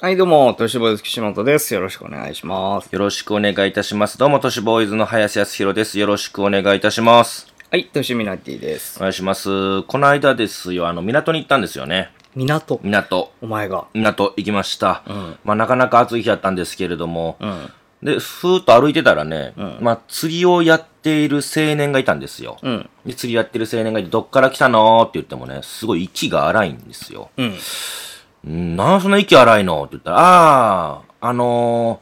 [0.00, 1.74] はい、どうも、都市ボーイズ岸本です。
[1.74, 2.88] よろしくお願いします。
[2.92, 4.16] よろしくお願いいたします。
[4.16, 5.98] どうも、都市ボーイズの林康弘です。
[5.98, 7.52] よろしくお願いいたします。
[7.68, 8.98] はい、都市ミナティです。
[8.98, 9.82] お願いします。
[9.82, 12.12] この間ですよ、あの、港に行ったんですよね。
[12.36, 12.78] 港。
[12.84, 13.32] 港。
[13.42, 13.88] お前が。
[13.92, 15.02] 港行きました。
[15.08, 17.72] んまあ、なかなか暑い日だったんですけれども、うん。
[18.00, 22.58] で、ふーっと歩いてたらね、んまあ、釣りをやっている青年がいたんですよ。
[22.62, 22.88] うん。
[23.04, 27.30] で、釣りやってる青年がいて、どっから来たのって言ってもね、すごい息が荒いんですよ。
[27.36, 27.54] うん。
[28.48, 29.82] うん、なんそんな息荒いの？
[29.82, 32.00] って言ったら、ああ、あの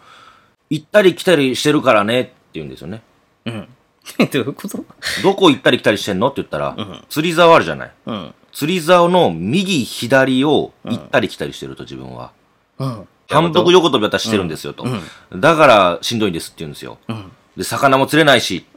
[0.70, 3.02] ー、行ったり来たりしてるからねって言うんですよね。
[3.46, 3.68] うん。
[4.18, 4.84] どういうこと
[5.24, 6.28] どこ行ったり来たりしてんの？
[6.28, 7.92] って言ったら、ん釣り竿あるじゃない？
[8.06, 8.34] うん。
[8.52, 12.30] 釣り竿の右左を行ったり来たりしてると自分は。
[12.78, 13.08] うん。
[13.28, 14.86] 反復横跳び私してるんですよと。
[15.34, 16.98] だからしんどいんですって言うんですよ。
[17.08, 17.32] うん。
[17.56, 18.68] で、魚も釣れないしって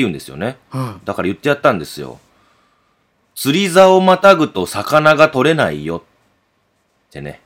[0.00, 0.56] 言うんですよね。
[0.72, 1.00] うん。
[1.04, 2.18] だから言ってやったんですよ。
[3.34, 6.02] 釣り竿をまたぐと魚が取れないよ
[7.10, 7.40] ってね。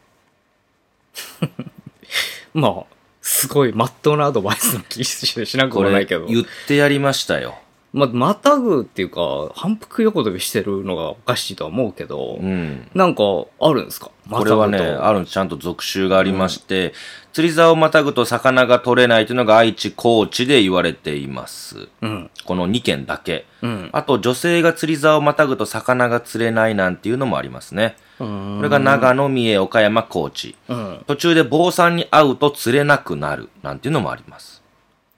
[2.52, 2.84] まあ、
[3.22, 6.26] すごい、まっとうなアドバイスの気ししなくもないけど。
[6.26, 7.58] 言ってやりましたよ。
[7.94, 12.90] まあ、またぐっていうか、反復横跳びしてるのがおかしいとは思うけど、うん。
[12.92, 13.22] なんか、
[13.60, 14.10] あるんですか？
[14.28, 15.20] これはね、ある。
[15.20, 16.92] るちゃんと続集がありまして、
[17.32, 21.88] 釣り竿をまたぐと魚が取れないというのが愛知、高知で言われています。
[22.00, 22.30] うん。
[22.44, 23.46] この2件だけ。
[23.62, 23.90] うん。
[23.92, 27.96] あと、女性が釣り竿をまたぐと魚が釣れないなんていうのもありますね。
[28.18, 30.56] ここれが長野、三重、岡山、高知。
[30.68, 31.04] うん。
[31.06, 34.62] 途中で坊さんに会うと釣れなくなるなんていうのもあります。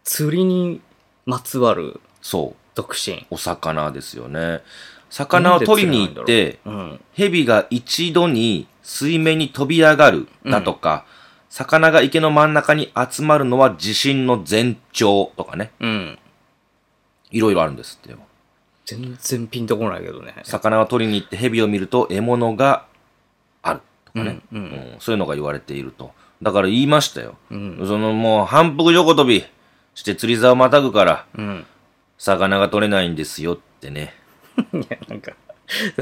[0.05, 0.83] 釣りに
[1.25, 2.66] まつわるそう。
[2.77, 3.27] 独身。
[3.31, 4.61] お魚ですよね。
[5.11, 7.01] 魚を取りに行って、うん。
[7.15, 11.07] 蛇が一度に水面に飛び上がるだとか、
[11.49, 15.73] 魚が池の真ん中に集まるのは地震の前兆とかね。
[15.81, 16.19] うん。
[17.31, 18.19] いろいろあるんですってよ。
[18.85, 20.35] 全然ピンとこないけどね。
[20.45, 22.85] 魚を取りに行って蛇を見ると獲物が
[23.63, 26.13] あるとかね、うんううんんそういうのが言われていると。
[26.43, 27.37] だから言いましたよ。
[27.51, 27.79] うん。
[27.87, 29.45] そのもう反復横跳び
[29.95, 31.67] して釣り竿をまたぐからうん。
[32.19, 34.15] 魚が取れないんですよってね。
[34.73, 35.33] いや、なんか、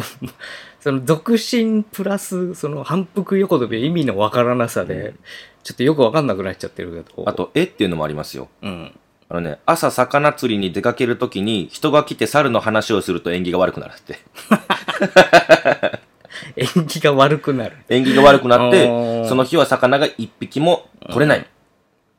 [0.80, 5.14] その独身プラス、その反復横跳び意味のわからなさで、
[5.62, 7.28] ちょっとよくわかんなくなっちゃってるけど。
[7.28, 8.48] あ、と、絵っていうのもありますよ。
[8.62, 8.92] うん。
[9.28, 14.18] あのね、朝魚釣りに出かけるときに人が来て猿の話をすると縁起が悪くなるって。
[16.56, 17.76] 縁起が悪くなる。
[17.88, 18.86] 縁起が悪くなって、
[19.26, 21.46] その日は魚が一匹も取れない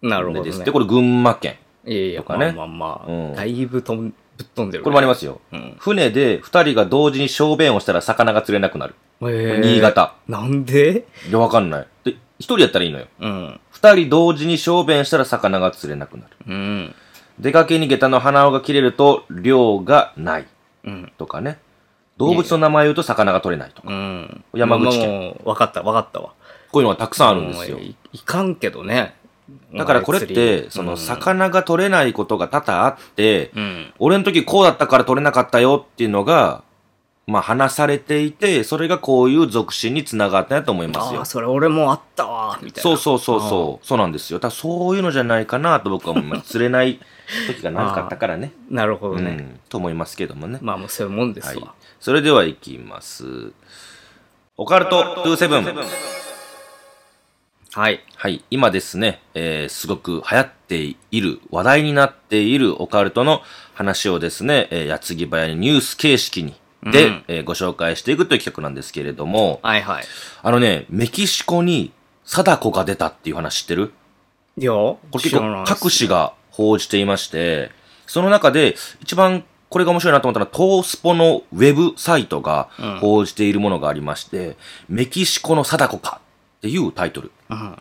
[0.01, 0.55] なるほど、ね。
[0.55, 0.71] んで。
[0.71, 1.57] これ群馬県。
[1.85, 5.39] いやいや、とかねまあまあまあ、うんだいぶとんぶっ飛んでる、これもありますよ。
[5.53, 5.75] うん。
[5.79, 8.95] 船で二人が同時に小便をしたら魚が釣れなくなる。
[9.21, 10.15] えー新潟。
[10.27, 11.05] なんで？
[11.29, 11.87] いや、わかんない。
[12.03, 13.07] で、一人やったらいいのよ。
[13.21, 13.59] うん。
[13.71, 16.31] 二人同時に小便したら魚が釣れなくなる。
[16.47, 16.95] うん。
[17.39, 20.47] 出かけに下駄の鼻緒が切れると量がない。
[20.83, 21.11] うん。
[21.17, 21.59] とかね。
[22.17, 23.87] 動物の名前を言うと魚が取れないとか。
[23.89, 24.43] うん。
[24.53, 25.49] 山口県もう。
[25.49, 26.33] わかった、わかったわ。
[26.71, 27.85] こういうのがたくさんあるんですよもう。
[27.85, 29.15] いいかんけどね。
[29.73, 33.93] だからこれっ釣て、りその、魚が取れないことが多々あって、うん。
[33.99, 36.63] 俺の時こうだったから取れなかったよっていうのが、
[37.27, 41.25] まあ話されていて、それがこういう属性につながったんやと思いますよああ、。
[41.25, 42.83] それ俺もあったわ、みたいな。
[42.83, 43.85] そうそうそうそう。
[43.85, 44.39] そうなんですよ。
[44.39, 46.49] だそういうのじゃないかなと僕は思います。
[46.51, 46.99] 釣れない
[47.47, 48.53] 時が長かったからね。
[48.69, 48.73] う。
[48.73, 49.31] なるほどね。
[49.31, 49.59] うん。
[49.69, 50.59] と思いますけどもね。
[50.61, 51.73] まあもうそういうもんですはいわ。。
[51.99, 53.51] それでは行きます。
[54.57, 56.24] オカルト27。
[57.75, 57.99] はい。
[58.15, 58.41] はい。
[58.49, 63.41] 今ですね、えー、すごく流行っている、話題になっているオカルトの
[63.73, 66.55] 話をですね、えー、矢継ぎ早にニュース形式に、
[66.89, 70.05] で、うんえーご紹介していくという企画なんですけれども、はいはい。
[70.41, 71.91] あのね、メキシコに
[72.23, 73.91] 貞子が出たっていう話知ってる？
[74.57, 77.71] いや、ここれ結構各紙が報じていまして、
[78.07, 82.69] その中で一番これが面白いなと思ったのは、トースポのウェブサイトが
[83.01, 84.55] 報じているものがありまして、
[84.87, 86.21] メキシコの貞子か
[86.65, 87.31] っていうタイトル。
[87.49, 87.77] うん。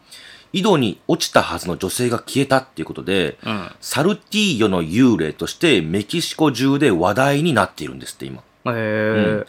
[0.53, 3.71] 井戸に落ちたはずの女性が消えたっていうことで、うん。
[3.81, 8.41] サルティーヨの幽霊としてメキシコ中で話題になっているんですって今。
[8.41, 9.47] へえ。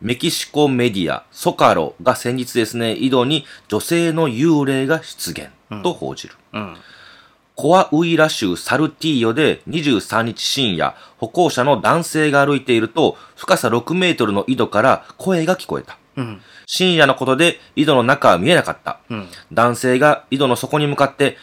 [0.00, 5.50] メキシコメディア、ソカロが先日ですね、井戸に女性の幽霊が出現
[5.82, 6.34] と報じる。
[6.54, 6.76] うん。
[7.54, 15.98] コアウイラ州サルティーヨで23日深夜、歩行者の男性が歩いていると、深さ6メートルの井戸から声が聞こえた。
[16.18, 16.42] うん。
[16.66, 18.98] 深夜のことで井戸の中は見えなかった。
[19.08, 19.28] うん。
[19.52, 21.38] 男性が井戸の底に向かって、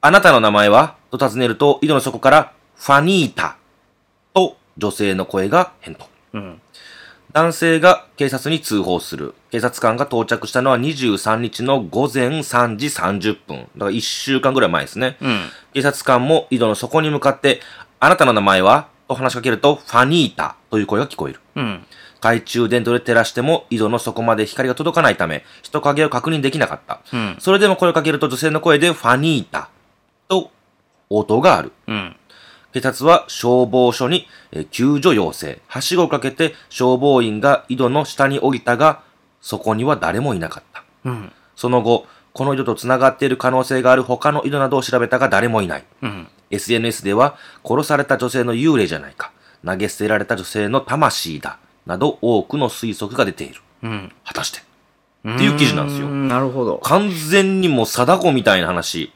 [0.00, 3.56] あなたの名前はと尋ねると、井戸の底から、ファニータ
[4.32, 6.08] と女性の声が返答。
[6.32, 6.60] うん。
[7.32, 9.34] 男性が警察に通報する。
[9.50, 13.58] 警察官が到着したのは23日の午前3時30分。
[13.58, 15.16] だから1週間ぐらい前ですね。
[15.20, 15.40] うん。
[15.72, 17.60] 警察官も井戸の底に向かって、
[18.00, 18.88] あなたの名前は？
[19.08, 21.40] と話しかけると、ファニータという声が聞こえる。
[21.56, 21.86] うん。
[22.22, 27.00] 懐中電灯で照らしても井戸の底まで光が届かないため、人影を確認できなかった。
[27.12, 27.36] うん。
[27.40, 29.68] それでも声をかけると女性の声でファニータ
[30.28, 30.52] と
[31.10, 31.72] 応答がある。
[31.88, 32.16] うん。
[32.72, 35.58] 警察は消防署にえー救助要請。
[35.66, 39.02] はしごをかけて消防員が井戸の下に降りたが、
[39.40, 40.84] そこには誰もいなかった。
[41.04, 41.32] うん。
[41.56, 45.84] その後、この井戸と繋がっている可能性がある他の井戸などを調べたが誰もいない。
[46.02, 46.28] うん。
[46.50, 47.36] SNS では、
[47.66, 49.32] 殺された女性の幽霊じゃないか。
[49.64, 51.58] 投げ捨てられた女性の魂だ。
[51.86, 53.60] など多くの推測が出ている。
[53.82, 54.12] うん。
[54.24, 54.60] 果たして。
[54.60, 56.78] っていう記事なんですようなるほど。
[56.78, 59.12] 完全にもう貞子みたいな話。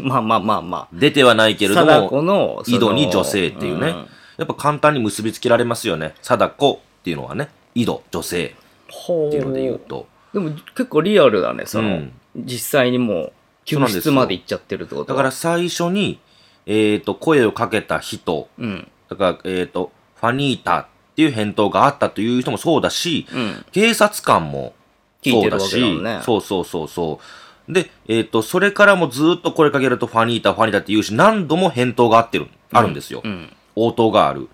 [0.00, 1.68] まあまあまあま出てはないけあ。
[1.68, 3.92] れども、井戸に女性っていうね。
[3.92, 6.14] んやっぱ簡単に結びつけられますよね。
[6.22, 8.54] 貞子っていうのはね、井戸、女性
[8.90, 9.78] ほっていうので言うう。
[9.78, 10.06] と。
[10.32, 13.32] でも結構リアルだね、その、うん実際にもう、
[13.64, 16.18] 救出まで行っちゃってるってことだから最初に、
[16.66, 18.88] えっ、と、声をかけた人、うん。
[19.08, 23.64] だから、えっ、と、ファニータっていう返答があったという人もそうだし、うん。
[23.72, 24.74] 警察官も
[25.22, 26.20] そうだし、ね。
[26.22, 27.20] そうそうそうそ
[27.68, 27.72] う。
[27.72, 33.22] で、えっ、と、それからもずっと声かけるとファニータ、ファニータって言うし、何度も返答があってる、あるんですよ。
[33.24, 33.50] うん。
[33.74, 34.48] 応答がある。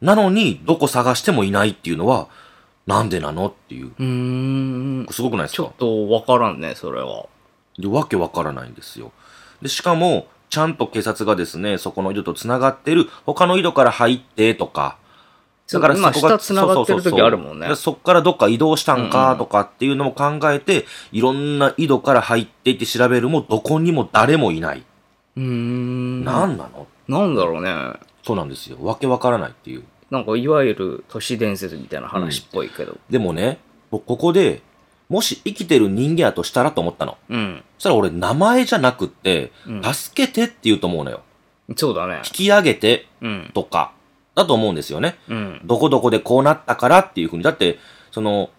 [0.00, 2.28] なのに、どこ探してもいないっていうのは、
[2.86, 3.86] なんでなのっていう。
[3.86, 5.06] うーん。
[5.10, 5.62] すごくないですか？
[5.62, 7.26] ちょっとわからんね、それは。
[7.78, 9.12] で、わけわからないんですよ。
[9.62, 14.96] で、しかも、ちゃんと警察がですね、そこの井戸と繋がってる、他の井戸から入ってとか、
[15.72, 17.74] だから今、そこが下繋がってる時あるもんねで。
[17.74, 24.84] そっからどっか移動したんうんうんかとかっていうのも考えて、いろんな井戸から入っていって調べるも、どこにも誰もいない。
[25.36, 26.24] うーん。
[26.24, 26.86] なんなの？
[27.08, 27.94] なんだろうね。
[28.22, 28.78] そうなんですよ。
[28.80, 29.84] わけわからないっていう。
[30.10, 32.96] なんか、いわゆる都市伝説みたいな話っぽいけど。
[33.10, 33.58] でもね、
[33.90, 34.62] 僕ここで、
[35.08, 37.16] もし生きてる人間やとしたらと思ったの。
[37.28, 37.62] うん。
[37.78, 41.22] そしたら俺名前じゃなくって、うん助けてって言うと思うのよ。
[41.76, 42.22] そうだね引。
[42.32, 43.50] き上げてうん。
[44.36, 45.18] だと思うんですよね。
[45.28, 45.60] うん。
[45.64, 47.42] どこどこでこうなったからっていうふうに。
[47.42, 47.80] だって、
[48.12, 48.50] その、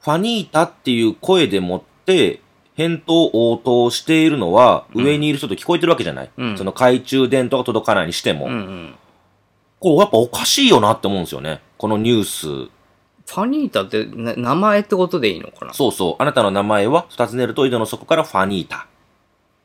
[0.00, 2.40] ファニータっていう声でもって、
[2.74, 8.46] 返答応答しているのは、うん上にいる人と聞こえてるわけじゃない、うんその懐中電灯が届かないにしても。
[8.46, 8.94] うんうん。
[9.80, 11.60] これやっぱおかしいよなって思うんですよね。
[11.76, 12.46] このニュース。
[12.46, 15.74] ファニータってな名前ってことでいいのかな？
[15.74, 16.22] そうそう。
[16.22, 18.86] あなたの名前は、二つ寝ると井戸の底からファニータ。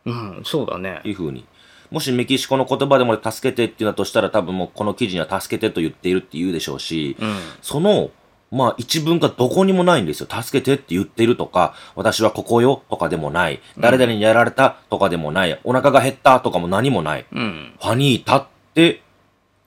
[0.05, 1.09] うん、そうだねって。
[1.09, 1.45] いうふうに。
[1.93, 7.37] もしメキシコの言葉でも助けてっていうのだとしたら多分もうこの記事には助けてと言っているって言うでしょうし、うん。
[7.61, 8.09] その、
[8.49, 10.27] まあ一文がどこにもないんですよ。
[10.27, 13.61] 助けてって言ってるとか、私はここよとかでもない。
[13.77, 15.59] 誰々にやられたとかでもない。
[15.63, 17.27] お腹が減ったとかも何もない。
[17.31, 17.75] うん。
[17.79, 19.03] ファニータって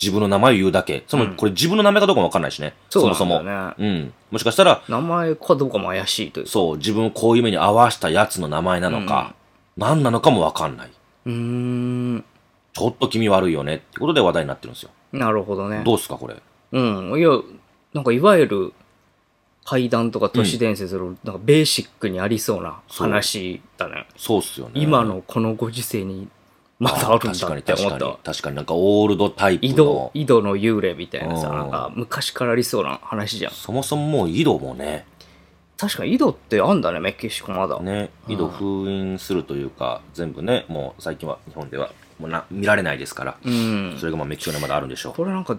[0.02, 1.04] 自分の名前を言うだけ。
[1.06, 2.74] その、うんこれ自分の名前かどうかもわかんないしね。
[2.90, 3.36] そうもそも。
[3.36, 3.74] なんだよね。
[3.78, 4.12] うん。
[4.32, 6.50] もしかしたら、名前かどうかも怪しいというか。
[6.50, 9.36] そう、自分をこういう目に合わしたやつの名前なのか、
[9.76, 10.90] 何なのかもわかんない。
[11.26, 12.24] うーん。
[12.72, 14.90] ちょっと気味悪いよねってことで話題になってるんですよ。
[15.12, 15.82] なるほどね。
[15.84, 16.36] どうすか、これ。
[16.72, 17.18] うん。
[17.18, 17.30] いや、
[17.94, 18.72] なんかいわゆる
[19.64, 24.06] 怪談とか都市伝説の、なんかベーシックにありそうな話だね。
[24.16, 24.72] そうっすよね。
[24.74, 26.28] 今のこのご時世に
[26.78, 28.16] まだあるんだって思った確かに。
[28.22, 33.52] 確かになんかオールドタイプ井戸の、井戸の幽霊みたいなさ、うんなんか昔からありそうな話じゃん。
[33.52, 35.06] そもそももう井戸もね、
[35.78, 37.78] 確かに井戸ってあんだね、メキシコまだ。
[37.80, 44.06] ね、うん井戸封印するというか、全部ね、もう最近は日本ではもうな見られないですから、うんそ。
[44.06, 45.12] れがまあメキシコにまだあるんでしょう。
[45.14, 45.58] これなんか、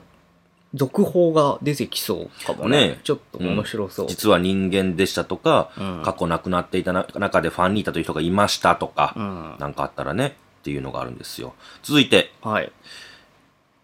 [0.74, 2.90] 続報が出てきそうかもね。
[2.90, 4.08] ねちょっと面白そう。
[4.08, 9.56] 実は人間でしたとか、うん過去亡くなっていたな中でファンニータという人がいましたとか、うん。
[9.60, 11.53] なんかあったらね、っていうのがあるんですよ。
[11.84, 12.72] 続いて、はい。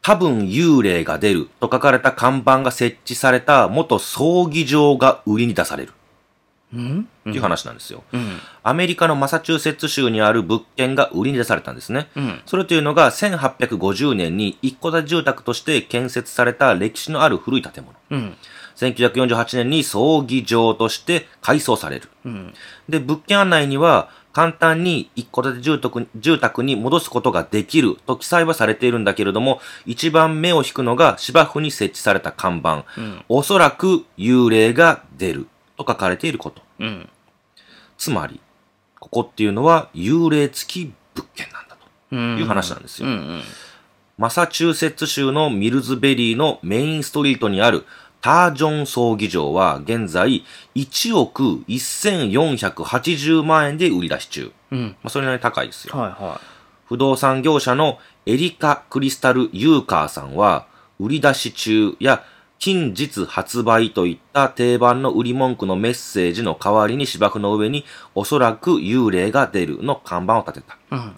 [0.02, 6.03] 多分幽霊が出ると書かれた看板が設置された元葬儀場が売りに出されるうん
[6.74, 8.04] っていう話なんですよ。
[8.12, 8.40] うん。
[8.64, 12.10] アメリカのマサチューセッツ州にある物件が売りに出されたんですね。
[12.16, 12.42] うん。
[12.46, 17.96] それというのが1850年に一戸建て住宅として建設された歴史のある古い建物。
[18.10, 18.36] うん。
[18.76, 22.10] 1948年に葬儀場として改装される。
[22.26, 22.54] うん。
[22.90, 32.86] で、物件案内には、簡単に一戸建て住宅住宅に戻すことができると記載はされているんだけれども、一番目を引くのが芝生に設置された看板。
[32.98, 33.24] うん。
[33.30, 36.63] おそらく幽霊が出ると書かれていること。
[36.80, 37.10] うん。
[37.98, 38.40] つまり、
[39.00, 41.88] ここっていうのは幽霊付き物件なんだと。
[42.12, 42.38] うん。
[42.38, 43.42] いう話なんですようんうん。
[44.18, 47.86] マサチューセッツ州のミルズベリーのメインストリートにある
[48.22, 54.52] タージョン葬儀場は現在1億1480万円で売り出し中。
[54.72, 54.96] うん。
[55.04, 55.98] まあ、それなりに高いですよ。
[55.98, 56.40] はいは
[56.86, 60.68] 不動産業者のエリカ・クリスタル・ユーカーさんは、
[61.00, 62.24] 売り出し中や
[62.64, 67.84] 近日発売といった定番の売り文句のメッセージの代わりに芝生の上に
[68.16, 70.76] おそらく幽霊が出るの看板を立てた。
[70.76, 70.78] い。
[70.92, 71.16] うん。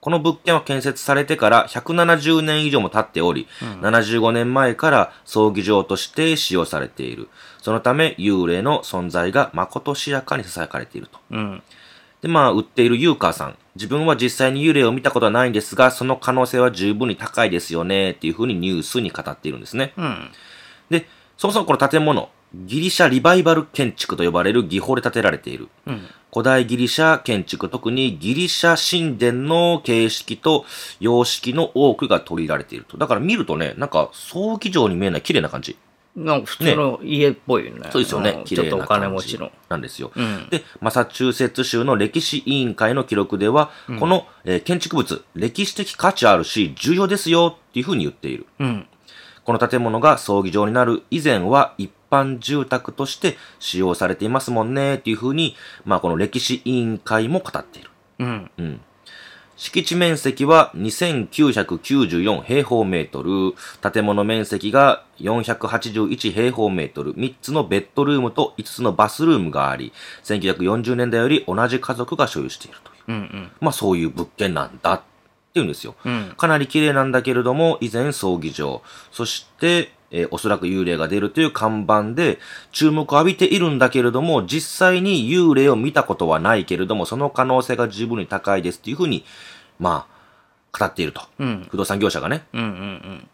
[0.00, 3.48] この物件は建設されてから170年以上も経っており、
[3.82, 7.28] 75年前から葬儀場として使用されている。
[7.60, 11.18] そのため、幽霊の存在がまことしやかに囁かれていると。
[11.32, 11.62] うん。
[12.22, 13.58] で、まあ、売っているユーカーさん。
[13.76, 19.92] 自分は実際に幽霊を見たことはないんですが、その可能性は十分に高いですよね、っていうふうにニュースに語っているんですね。
[19.98, 20.30] うん。
[20.92, 21.06] で、
[21.36, 25.68] そもそもこの建物、ギリシャリバイバル建築と呼ばれる技法で建てられている。
[25.86, 26.06] うん。
[26.32, 30.64] 古代ギリシャ建築、特にギリシャ神殿の形式と
[31.00, 32.96] 様式の多くが取り入れられていると。
[32.96, 35.76] だから見るとね、なんか葬儀場に見えない綺麗な感じ。
[36.14, 37.88] なんか普通の家っぽいよね。
[37.90, 38.44] そうですよねん。
[38.44, 39.50] 綺ちょっとお麗な感じ金持ちの。
[39.68, 40.12] なんですよ。
[40.14, 40.48] うん。
[40.50, 48.46] で、マサチューセッツ州の歴史委員会の記録では、この、えー建築物、歴史的価値あるし、重要ですよっていうふうに言っている。
[48.58, 48.86] うん。
[49.44, 57.90] この建物が葬儀場になる以前は一般住宅として使用されていますもんねっていうふうに、まあこの歴史委員会も語っている。
[58.18, 58.50] うん。
[58.58, 58.80] うん。
[59.56, 63.54] 敷地面積は2994平方メートル、
[63.92, 69.92] 建物面積が481平方メートル、3つのベッドルームと5つのバスルームがあり、
[70.24, 73.02] 1940年代より同じ家族が所有しているという。
[73.08, 73.14] うん。
[73.14, 73.50] うん。
[73.60, 75.02] まあそういう物件なんだっ
[75.52, 75.94] ていうんですよ。
[76.04, 76.34] うん。
[76.36, 82.38] かなり綺麗なんだけれども、以前葬儀場、そして、えーおそらく幽霊が出るという看板で
[82.70, 89.24] 注目を浴びているんだけれども、実際に幽霊を見たことはないけれども、その可能性が十分に高いですっていうふうに、
[89.78, 91.22] まあ、語っていると。
[91.38, 91.66] うん。
[91.70, 92.62] 不動産業者がね、うん。
[92.62, 93.28] うん。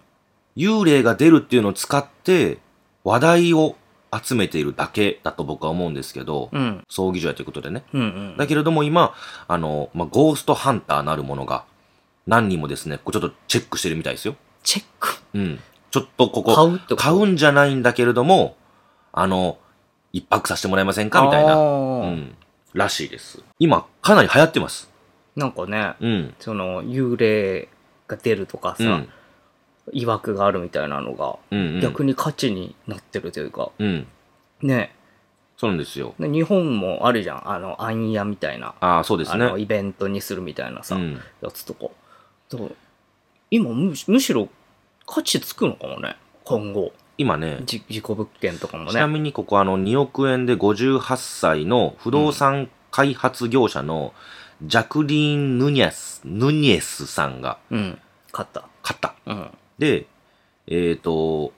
[0.56, 2.58] 幽霊が出るっていうのを使って、
[3.04, 3.76] 話題を
[4.12, 6.84] 集めているだけだと僕は思うんですけど、うん。
[6.88, 7.84] 葬儀場やということでね。
[7.92, 8.00] うん。
[8.00, 8.36] うん。
[8.36, 9.14] だけれども今、
[9.46, 11.64] あの、まあ、ゴーストハンターなるものが、
[12.28, 14.36] 何人もですね、こうちょっとチェックしてるみたいですよ。
[14.62, 15.16] チェック？
[15.34, 15.58] うん。
[15.90, 16.96] ちょっとここ、買うってこと？
[16.96, 18.54] 買うんじゃないんだけれども、
[19.12, 19.58] あの、
[20.12, 21.22] 一泊させてもらえませんか？
[21.22, 21.56] みたいな。
[21.56, 22.36] うん。
[22.74, 23.42] らしいです。
[23.58, 24.90] 今、かなり流行ってます。
[25.36, 26.34] なんかね、うん。
[26.38, 27.68] その、幽霊
[28.06, 29.08] が出るとかさ、うん。
[29.94, 31.80] 曰くがあるみたいなのが、うん、うん。
[31.80, 34.06] 逆に価値になってるというか、うん。
[34.60, 34.94] ね。
[35.56, 36.14] そうなんですよ。
[36.20, 37.50] で日本もあるじゃん。
[37.50, 38.74] あの、暗夜みたいな。
[38.80, 39.62] ああ、そうですあの、ね。
[39.62, 41.18] イベントにするみたいなさ、うん。
[41.40, 41.86] やつとか。
[42.50, 42.70] だから
[43.50, 44.48] 今むし、むしろ
[45.06, 46.16] 価値つくのかもね。
[46.44, 46.92] 今後。
[47.16, 49.12] 今ね、じ自己物件とかもちなね。
[49.14, 54.14] みにここあの2億円で58歳の不動産開発業者の
[54.62, 57.98] ジャクリーン・ヌニェス、ヌニェスさんがうん。
[58.30, 58.68] 買った。
[58.82, 59.14] 買った。
[59.26, 59.50] うん。
[59.78, 60.06] で、
[60.66, 61.52] えっ、と、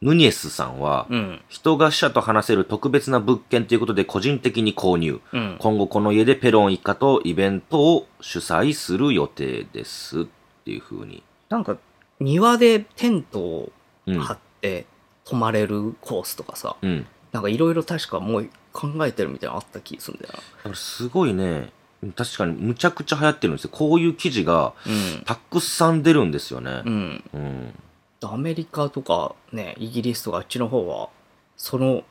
[0.00, 1.40] ヌニェスさんは、うん。
[1.48, 5.20] 人が死者と話せる特別な物件ということで個人的に購入。
[5.32, 5.56] うん。
[5.58, 10.24] 今後この家でペロン一家とイベントを主催する予定ですっ
[10.64, 11.22] ていう風に。
[11.48, 11.76] なんか、
[12.20, 13.72] 庭でテントを
[14.06, 14.18] うん。
[14.20, 14.86] 張って
[15.24, 17.06] 泊まれるコースとかさ、うん。
[17.32, 21.72] なんかいろいろ確かもう考えてるみたいなのあった気するんだよだからすごいね、
[22.16, 23.70] 確かにむちゃくちゃ流行ってるんですよ。
[23.72, 25.24] こういう記事がな。
[25.24, 26.90] たくさん出るんですよねう。
[26.90, 27.24] ん。
[27.34, 27.74] うん。
[28.22, 28.30] うん。
[28.30, 31.08] アメリカとかね、イギリスとかあっちの方は、
[31.56, 32.02] その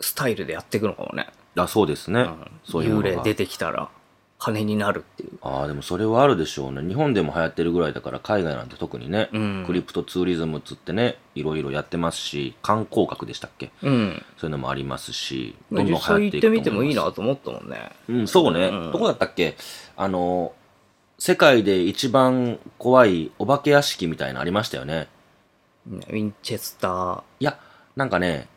[0.00, 1.28] スタイルでやっていくのかもね。
[1.56, 2.22] あ、そうですね。
[2.22, 3.88] うんそういう幽霊出てきたら
[4.38, 5.38] 金になるっていう。
[5.42, 6.82] ああ、でもそれはあるでしょうね。
[6.82, 14.22] 日本でも流行ってるぐらいだから、海外なんて特にね、うんクリプトツーリズムつってね、いろいろやってますし、観光客でしたっけうん。
[14.36, 16.36] そういうのもありますし、どんどん流行っていくと思います。
[16.36, 17.90] 行ってみてもいいなと思ったもんね。
[18.08, 18.66] うん、そうね。
[18.66, 19.56] うんどこだったっけ？
[19.96, 20.52] あの、
[21.18, 25.08] 世界で一番怖いお化け屋敷みたいなのありましたよね。
[25.86, 27.22] ねウィンチェスター。
[27.40, 27.58] いや、
[27.96, 28.48] なんかね、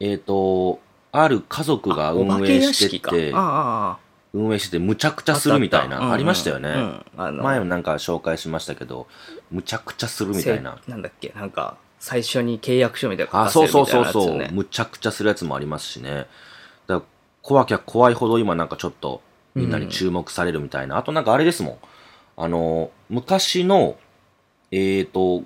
[0.00, 0.80] えっ、と、
[1.12, 3.00] ある家族が運営し。
[3.00, 3.98] ててあ、ああ
[4.32, 6.68] 運営してて、むちゃくちゃするみたいあったな、ありましたよね。
[7.16, 9.06] うん前もなんか紹介しましたけど、
[9.50, 10.78] むちゃくちゃするみたいな。
[10.84, 13.68] せなんだっけ、なんか、最初に契約書みたいなのあ、そう。
[13.68, 14.48] そうそうそう。
[14.52, 16.26] むちゃくちゃするやつもありますしね。
[16.86, 17.02] だ
[17.40, 19.22] 怖きゃ怖いほど今なんかちょっと
[19.54, 20.98] みんなに注目されるみたいな。
[20.98, 21.78] あとなんかあれですもん。
[22.36, 23.96] あの、昔の、
[24.70, 25.42] えっ、と、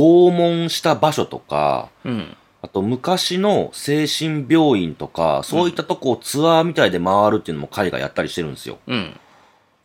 [0.00, 2.36] 拷問した場所とか、うん。
[2.62, 8.78] あと昔の精神病院とか、そういったとこをツアーみたいで回るっていうのも海外やったりしてるんですよ。
[8.86, 9.14] うん。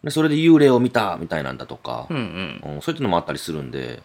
[0.04, 2.76] でそれで幽霊を見たみたいなんだとか、うんうん。
[2.76, 4.04] うん、そういったのもあったりするんで、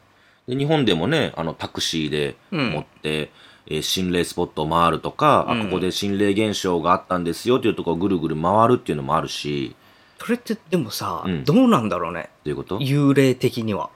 [0.48, 3.30] で日本でもね、あのタクシーでうん持って、
[3.66, 9.76] えー心霊スポットを回るとか、うんあ、ここで心霊現象があったんですよというところをぐるぐる回るっていうのもあるし、
[10.18, 12.30] それってでもさ、うんどうなんだろうね。
[12.44, 12.78] どういうこと？
[12.78, 13.90] 幽霊的には。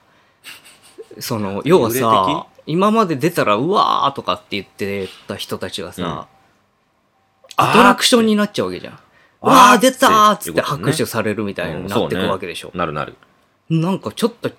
[1.19, 6.27] その、要はさ、今まで出たら、うわーとかって言ってた人たちがさ、
[7.57, 8.93] アトラクションになっちゃうわけじゃん。
[8.93, 12.71] あーわー出たーっつって拍手されるみたいになってくわけでしょ。
[12.73, 13.15] なるなる。
[13.69, 14.49] なんかちょっと、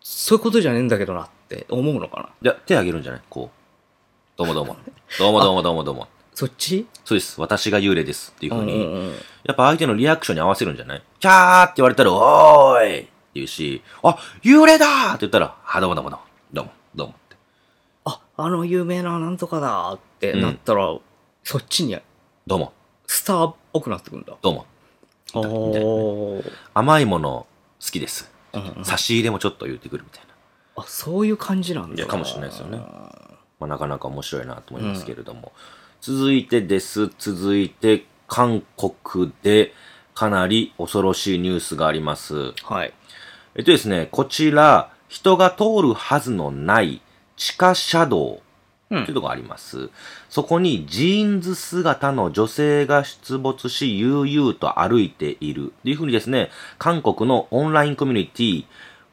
[0.00, 2.28] そういうことじゃねえんだけどなって思うのかな。
[2.42, 3.22] じゃあ手あげるんじゃない？
[3.30, 4.38] こう。
[4.38, 4.76] どうもどうも。
[5.18, 6.08] どうもどうもどうもどうも。
[6.34, 6.86] そっち？
[7.04, 7.40] そうです。
[7.40, 9.14] 私が幽霊ですっていうふうに、うんうんうん
[9.44, 11.02] やっぱ相手のリアクションに合わせるんじゃない？
[11.18, 17.36] キャーって言われたら、おーい言うし、あ、幽霊だーって言ったら、あ、どうもどうもどうも、どうも、どうもって。
[18.04, 20.98] あ、あの有名ななんとかだってなったら、
[21.44, 21.96] そっちに
[22.46, 22.72] どうも、
[23.06, 24.34] スターっぽくなってくるんだ。
[24.40, 24.66] どうも。
[25.34, 26.52] おー。
[26.74, 27.46] 甘いもの
[27.82, 28.30] 好きです。
[28.52, 30.34] うんうん差し入れもちょっと言ってくるみたいな。
[30.76, 35.52] あ、そういう感じなんだいやかもしれないですよねまあ、なかなか面白いなと思いますけれども。
[36.00, 37.10] 続いてです。
[37.18, 39.72] 続いて、韓国で
[40.14, 42.52] かなり恐ろしいニュースがあります。
[42.64, 42.92] はい。
[43.54, 47.02] えっとですね、こちら、人が通るはずのない
[47.36, 48.40] 地下車道
[48.88, 49.90] というところがあります。
[50.30, 55.72] そこにジーンズ姿の女性が出没し、悠々と歩いている。
[55.82, 58.64] というふうにですね、韓国のオンラインコミュニティ、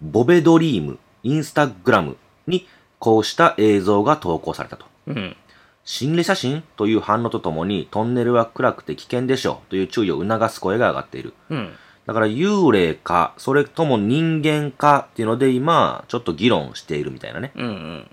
[0.02, 2.16] ボベドリーム、インスタグラム
[2.48, 2.66] に
[3.00, 4.86] こうした映像が投稿されたと。
[5.08, 5.36] うん。
[5.84, 11.34] 心霊写真という反応とともに、トンネルは暗くて危険でしょという注意を促す声が上がっている。
[11.50, 11.74] うん。
[12.06, 17.52] だから幽霊か、それとも人間かっていうので今、ちょっと議論しているみたいなね。
[17.56, 18.12] うんうん。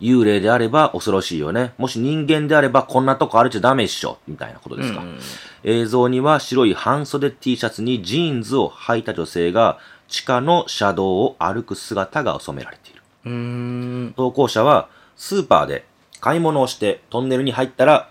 [0.00, 1.74] 幽霊であれば恐ろしいよね。
[1.76, 4.18] もし人間であればこんなとこ歩いちゃダメっしょ。
[4.26, 5.00] みたいなことですか。
[5.00, 5.18] うん
[5.62, 9.78] 映像には白い半袖 T シャツにジーンズを履いた女性が
[10.08, 13.02] 地下の車道を歩く姿が収められている。
[13.26, 14.14] うーん。
[14.16, 15.84] 投稿者はスーパーで
[16.20, 18.08] 買い物をしてトンネルに入ったら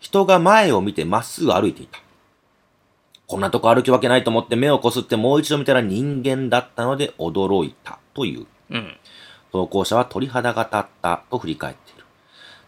[0.00, 1.98] 人が前を見てまっすぐ歩いていた。
[3.28, 8.46] こんなとこ歩くわけないと思って目をこすってもう一度見たら人間だったので驚いたという。
[8.70, 8.96] うん。
[9.52, 12.04] 投稿者は鳥肌が立ったと振り返っている。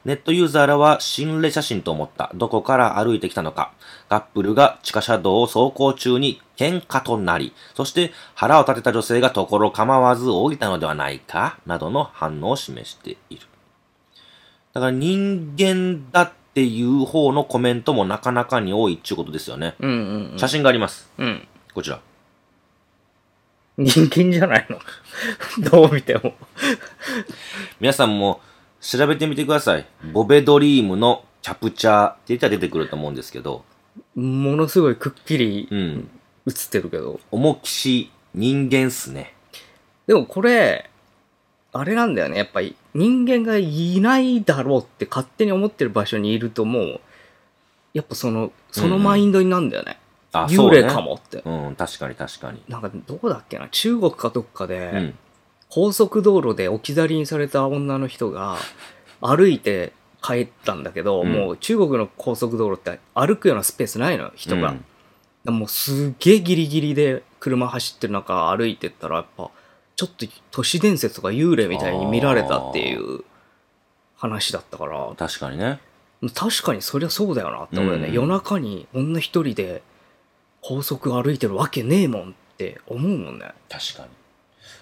[0.04, 2.30] ネットユーザーらは心霊写真と思った。
[2.34, 3.72] どこから歩いてきたのか。
[4.10, 13.46] カップルが地下車道を走行中に喧嘩となり、そして腹を立てた女性がところ構わず降りたのではないか、などの反応を示している。
[14.74, 19.74] だから人間だっていう方のコメントもなかなかに多いっていうことですよね。
[19.80, 19.90] うん
[20.32, 21.10] うん写真があります。
[21.18, 21.26] うん。
[21.26, 21.48] うん。
[21.74, 22.00] こちら。
[23.78, 24.78] 人間じゃないの？
[25.70, 26.34] どう見ても。
[27.80, 28.40] 皆さんも
[28.80, 29.86] 調べてみてください。
[30.12, 33.64] ボベドリームのキャプチャーって言ったら出てくると思うんですけど、
[34.14, 36.10] ものすごいくっきりうん。
[36.46, 37.20] 映ってるけど。
[37.30, 39.34] 重きし人間っすね。
[40.06, 40.89] でもこれ、
[41.72, 42.38] あれなんだよね。
[42.38, 47.00] やっぱり人間がいないだろうって勝手に思ってる場所にいるともう、
[47.94, 49.98] やっぱその、そのマインドになるんだよね。
[50.32, 51.42] あ、幽霊かもって。
[51.44, 52.62] うん、確かに確かに。
[52.68, 53.68] なんかどこだっけな？
[53.68, 55.14] 中国かどっかで、うん。
[55.68, 58.56] 高速道路で置き去りにされた女の人が
[59.20, 64.84] 歩いて帰ったんだけど、うんもう中国の高速道路って歩くようなスペースないのよ人が、うん
[65.46, 69.50] もうすっげえギリギリで車走ってる中歩いてったらやっぱ
[70.00, 73.22] ちょっと都市伝説とか幽霊みたいに見られたっていう
[74.16, 75.12] 話だったから。
[75.14, 75.78] 確かにね。
[76.34, 78.14] 確かにそりゃそうだよなって思うよね、うん。
[78.14, 79.82] 夜中に女一人で
[80.62, 83.52] 高速歩いてるわけねえもんって思うもんね。
[83.68, 84.08] 確かに。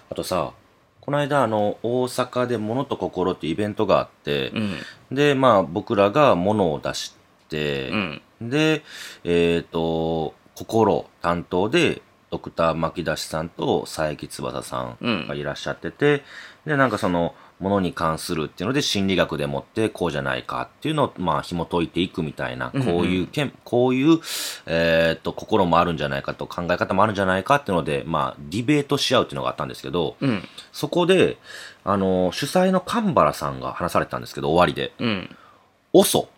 [0.09, 0.53] あとさ、
[1.01, 4.75] この間、あの、大阪で物と心っていうイベントがあってう、ん。
[5.11, 7.13] で、まあ、僕らが物を出し
[7.49, 8.21] てう、ん。
[8.39, 8.83] で、
[9.25, 12.01] えっ、と、心担当で、
[12.31, 15.27] ドクター牧出さんと佐伯翼さんうん。
[15.27, 16.23] がいらっしゃってて、
[16.65, 24.19] で、なんかその、ものに関するっていうので心理学でもってこうじゃないかっていうのをまあ紐解いていくみたいな、うんうんこういうけん、こういう、
[24.65, 30.43] えーっと、心もあるんじゃないかと考え方もあるんじゃないかっていうので、まあ、ディベートし合うっていうのがあったんですけど、うん。
[30.71, 31.37] そこで、
[31.83, 35.35] あの、主催の神原さんが話されてたんですけど、終わりで、うん。
[35.93, 36.29] オソ、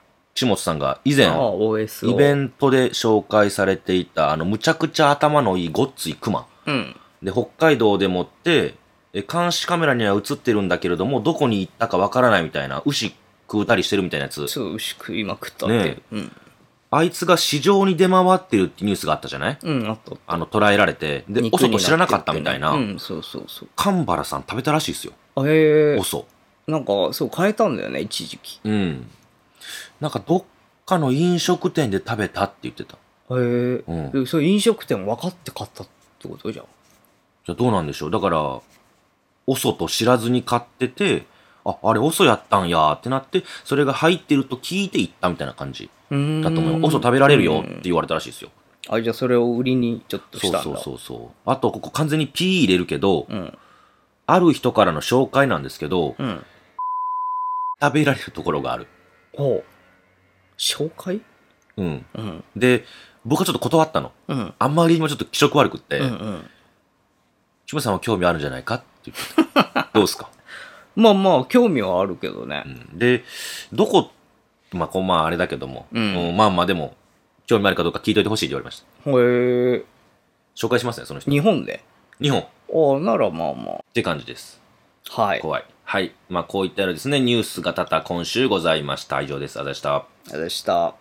[0.42, 6.46] 岸本さんが以前、イベントで紹介されていた、あの、むちゃくちゃ頭のいいごっついクマ。
[6.66, 8.74] うんで、北海道でもって、
[9.14, 13.14] え監視カメラには映ってるんだけれども、どこに行ったかわからないみたいな、牛
[13.48, 14.48] 食うたりしてるみたいなやつ。
[14.48, 16.32] そう牛食いまくったって、ねうん
[16.94, 19.58] あいつが市場に出回ってるってニュースがあったじゃない？
[19.64, 21.24] うんあったあの、捉えられて。
[21.30, 22.72] で、おそと知らなかったみたいな。
[22.72, 25.14] うんそうそうそう神原さん食べたらしいですよ。
[25.36, 26.26] あへえおそ。
[26.68, 29.10] なんかそう変えたんだよね一時期うん。
[30.02, 30.44] なんかどっ
[30.86, 32.96] かの飲食店で食べたって言ってた。
[32.96, 32.98] へ
[33.30, 35.88] え、うんでそれ飲食店分かって買ったっ
[36.20, 36.66] てことじゃん
[37.46, 38.60] じゃあどうなんでしょうだから、
[39.48, 41.26] オソと知らずに買ってて、
[41.64, 46.88] あ、あれオソやったんやーってなって、それが入ってると聞いて行ったみたいな感じだと思うよ。
[46.88, 48.50] オソ食べられるよって言われたらしいですよ。
[48.90, 51.50] あじゃあそれを売りにちょっとそうしたんだそうそうそう。
[51.50, 53.58] あと、ここ完全に P 入れるけど、うん
[54.28, 56.46] ある人からの紹介なんですけど、うん
[57.82, 58.88] 食べられるところがある。
[59.36, 59.71] ほう
[60.62, 61.22] 紹介？
[61.78, 62.06] うん。
[62.14, 62.86] うんで、
[63.26, 64.12] 僕はちょっと断ったの。
[64.28, 66.50] うんあんまりにもちょっと気色悪くって、うんうん
[67.66, 68.76] キムさんは興味あるんじゃないか？
[68.76, 69.90] って言ってた。
[69.96, 70.30] どうですか、
[70.96, 73.24] まあまあ興味はあるけどねうん、で、
[73.72, 74.12] どこ、
[74.74, 76.96] まあ、こうまああれだけども、うんまあまあでも、
[77.48, 79.10] 興味あるかどうか聞いといてほしいって言われました。
[79.12, 79.86] へえ
[80.54, 81.32] 紹介しますね、その人。
[81.32, 81.82] 日本で？
[82.22, 84.62] 日本っおならまあまて感じです。
[85.16, 85.22] あ。
[85.22, 85.40] はい。
[85.40, 85.66] 怖い。
[85.86, 86.14] はい。
[86.30, 89.22] まあ、こういったようなですね、ニュースが多々今週ございました。
[89.22, 89.60] 以上です。
[89.60, 90.06] あざした。
[90.30, 90.96] でした。